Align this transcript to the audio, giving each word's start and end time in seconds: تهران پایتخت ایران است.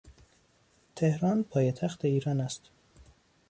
تهران 0.95 1.43
پایتخت 1.43 2.05
ایران 2.05 2.41
است. 2.41 2.71